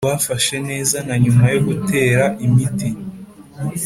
rwafashe 0.03 0.55
neza 0.69 0.97
na 1.07 1.15
nyuma 1.23 1.43
yo 1.53 1.59
gutera 1.67 2.23
imiti 2.45 2.89
yica 3.59 3.79